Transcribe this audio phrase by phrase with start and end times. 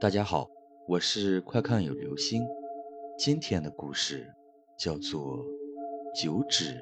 [0.00, 0.48] 大家好，
[0.86, 2.46] 我是快看有流星。
[3.18, 4.32] 今天的故事
[4.78, 5.44] 叫做
[6.22, 6.74] 《九指》。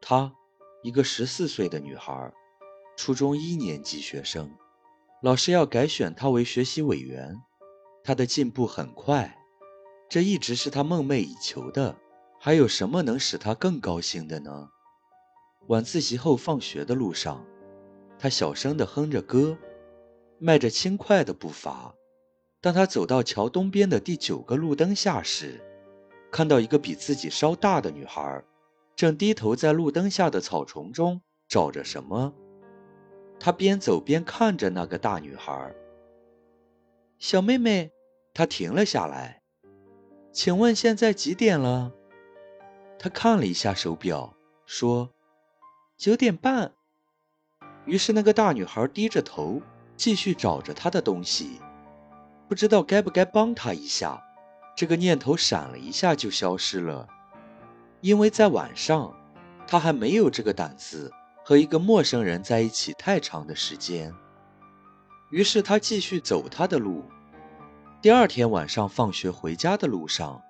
[0.00, 0.32] 她，
[0.82, 2.32] 一个十四岁的女孩，
[2.96, 4.50] 初中一年级学生。
[5.22, 7.36] 老师要改选她为学习委员，
[8.02, 9.36] 她的进步很快，
[10.08, 11.94] 这一直是她梦寐以求的。
[12.38, 14.70] 还有什么能使她更高兴的呢？
[15.68, 17.46] 晚自习后放学的路上，
[18.18, 19.58] 她小声地哼着歌。
[20.42, 21.94] 迈着轻快的步伐，
[22.62, 25.60] 当他走到桥东边的第九个路灯下时，
[26.32, 28.42] 看到一个比自己稍大的女孩，
[28.96, 32.32] 正低头在路灯下的草丛中找着什么。
[33.38, 35.74] 他边走边看着那个大女孩。
[37.18, 37.92] 小妹妹，
[38.32, 39.42] 他停了下来，
[40.32, 41.92] 请问现在几点了？
[42.98, 44.34] 他看了一下手表，
[44.64, 45.10] 说
[45.98, 46.72] ：“九点半。”
[47.84, 49.60] 于是那个大女孩低着头。
[50.00, 51.60] 继续找着他的东西，
[52.48, 54.18] 不知道该不该帮他一下。
[54.74, 57.06] 这个念头闪了一下就消失了，
[58.00, 59.14] 因为在晚上，
[59.66, 61.12] 他还没有这个胆子
[61.44, 64.10] 和一个陌生人在一起太长的时间。
[65.30, 67.04] 于是他继续走他的路。
[68.00, 70.40] 第二天晚上放学回家的路上，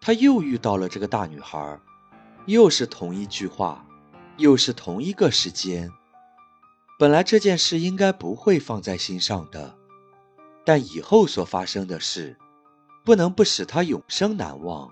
[0.00, 1.80] 他又遇到了这个大女孩，
[2.46, 3.84] 又是同一句话，
[4.36, 5.90] 又是同一个时间。
[6.98, 9.76] 本来这件事应该不会放在心上的，
[10.64, 12.36] 但以后所发生的事，
[13.04, 14.90] 不能不使他永生难忘。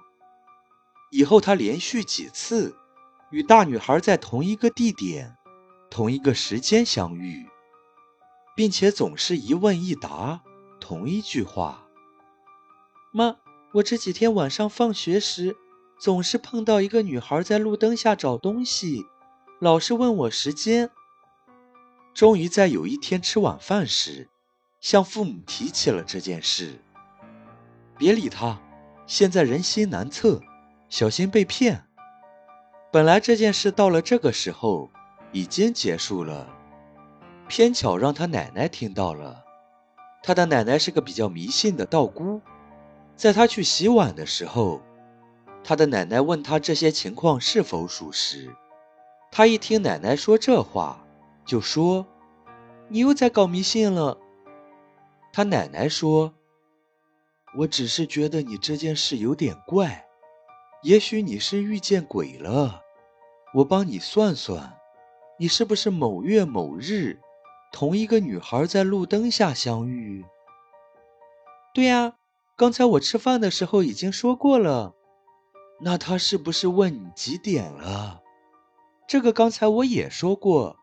[1.11, 2.77] 以后他连续几次
[3.31, 5.37] 与大女孩在同一个地点、
[5.91, 7.45] 同一个时间相遇，
[8.55, 10.41] 并且总是一问一答
[10.79, 11.89] 同一句话
[13.11, 13.37] ：“妈，
[13.73, 15.57] 我这几天晚上放学时，
[15.98, 19.05] 总是碰到一个女孩在路灯下找东西，
[19.59, 20.93] 老是问我时间。”
[22.17, 24.27] 终于在有一天吃晚饭时，
[24.81, 26.81] 向父母提起了这件事。
[27.98, 28.58] 别理他，
[29.06, 30.41] 现在人心难测，
[30.89, 31.85] 小心被骗。
[32.91, 34.91] 本来这件事到了这个时候
[35.30, 36.48] 已经结束了，
[37.48, 39.45] 偏巧让他奶奶听到了。
[40.23, 42.41] 他的奶奶是个比较迷信的道姑，
[43.14, 44.80] 在他去洗碗的时候，
[45.62, 48.57] 他的奶奶问他这些情况是否属实。
[49.30, 51.02] 他一听奶奶说这话。
[51.46, 52.05] 就说
[52.90, 54.18] ：“你又在搞迷信了。”
[55.33, 56.34] 他奶奶说
[57.58, 60.05] ：“我只是觉得你这件事有点怪，
[60.83, 62.83] 也许你是遇见鬼了。
[63.55, 64.77] 我帮你算算，
[65.39, 67.20] 你是不是某月某日
[67.73, 70.24] 同一个女孩在路灯下相遇
[71.73, 72.14] ？”“对呀，
[72.56, 74.95] 刚才我吃饭的时候已经说过了。
[75.80, 78.23] ”“那他是不是问你几点了
[79.06, 80.77] ？”“这个刚才我也说过。”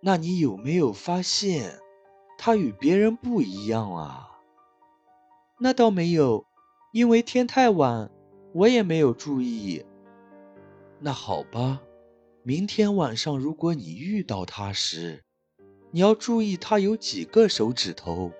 [0.00, 1.78] 那你有没有发现，
[2.38, 4.28] 他与别人不一样啊？
[5.58, 6.46] 那倒没有，
[6.92, 8.10] 因为天太晚，
[8.54, 9.84] 我也没有注意。
[11.00, 11.80] 那好吧，
[12.42, 15.24] 明天晚上如果你遇到他时，
[15.90, 18.30] 你要注意他有几个手指头，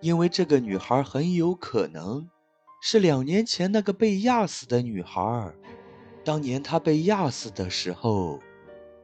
[0.00, 2.28] 因为这个女孩很有可能
[2.82, 5.54] 是两年前那个被压死的女孩。
[6.22, 8.40] 当年她被压死的时候，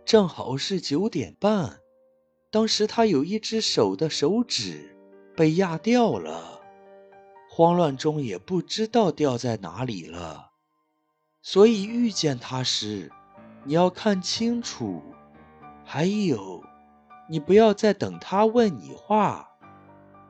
[0.05, 1.81] 正好是九点半。
[2.55, 4.97] 当时他有一只手的手指
[5.37, 6.61] 被压掉了，
[7.51, 10.53] 慌乱中也不知道掉在哪里了，
[11.43, 13.11] 所以遇见他时，
[13.65, 15.03] 你要看清楚。
[15.85, 16.63] 还有，
[17.29, 19.49] 你不要再等他问你话，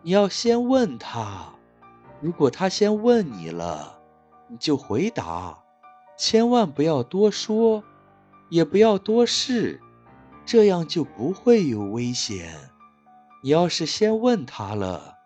[0.00, 1.52] 你要先问他。
[2.22, 4.00] 如果他先问你了，
[4.48, 5.62] 你就回答，
[6.16, 7.84] 千万不要多说，
[8.48, 9.78] 也不要多试。
[10.47, 12.71] 这样就不会有危险。
[13.43, 15.16] 你要是先问他了，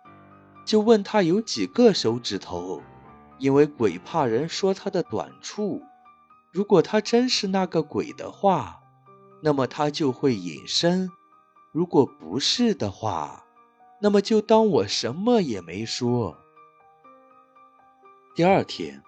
[0.64, 2.82] 就问他有几个手指头，
[3.38, 5.82] 因为鬼怕人说他的短处。
[6.52, 8.80] 如果他真是那个鬼的话，
[9.42, 11.08] 那么他就会隐身；
[11.72, 13.44] 如果不是的话，
[14.00, 16.36] 那么就当我什么也没说。
[18.34, 19.02] 第二天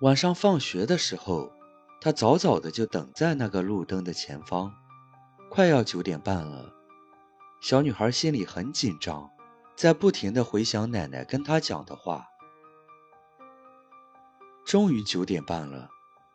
[0.00, 1.52] 晚上放学的时候，
[2.00, 4.74] 他早早的就等在那个路灯的前方。
[5.54, 6.72] 快要九点半了，
[7.60, 9.28] 小女孩心里很紧张，
[9.76, 12.26] 在不停的回想奶奶跟她讲的话。
[14.64, 15.90] 终于九点半了，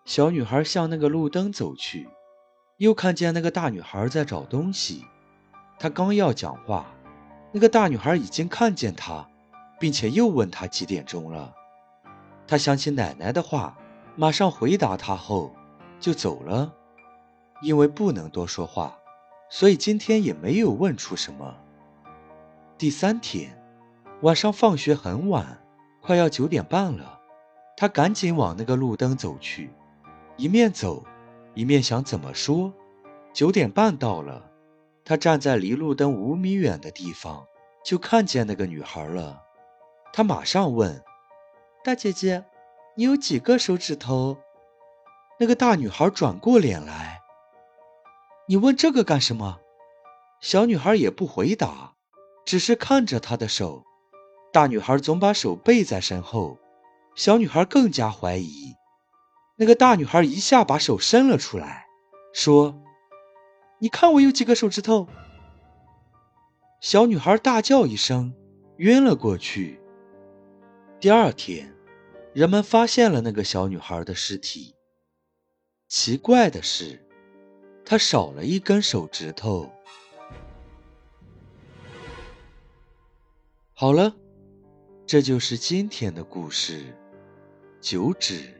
[0.05, 2.07] 小女孩向那个路灯走去，
[2.77, 5.03] 又看见那个大女孩在找东西。
[5.79, 6.85] 她刚要讲话，
[7.51, 9.27] 那个大女孩已经看见她，
[9.79, 11.55] 并且又问她几点钟了。
[12.45, 13.75] 她想起奶奶的话，
[14.15, 15.55] 马上回答她后
[15.99, 16.71] 就走了，
[17.63, 18.95] 因为不能多说话。
[19.49, 21.55] 所以今天也没有问出什么。
[22.77, 23.57] 第三天
[24.21, 25.59] 晚上放学很晚，
[26.01, 27.19] 快要九点半了，
[27.75, 29.71] 他赶紧往那个路灯走去，
[30.35, 31.03] 一面走，
[31.53, 32.73] 一面想怎么说。
[33.33, 34.49] 九点半到了，
[35.05, 37.45] 他站在离路灯五米远的地方，
[37.85, 39.41] 就看见那个女孩了。
[40.11, 41.03] 他马上问
[41.85, 42.43] ：“大姐姐，
[42.95, 44.37] 你有几个手指头？”
[45.39, 47.16] 那个大女孩转过脸来
[48.47, 49.59] ：“你问这个干什么？”
[50.41, 51.93] 小女孩也不回答。
[52.45, 53.83] 只是看着他的手，
[54.53, 56.57] 大女孩总把手背在身后，
[57.13, 58.73] 小女孩更加怀疑。
[59.57, 61.87] 那个大女孩一下把手伸了出来，
[62.31, 62.81] 说
[63.79, 65.09] ：“你看我有几个手指头？”
[66.79, 68.33] 小女孩大叫一声，
[68.77, 69.81] 晕了过去。
[71.01, 71.75] 第二天，
[72.33, 74.73] 人们发现了那个小女孩的尸体。
[75.89, 77.05] 奇怪的是，
[77.89, 79.71] 他少了一根手指头。
[83.73, 84.13] 好了，
[85.05, 86.93] 这就是今天的故事，
[87.79, 88.56] 九指。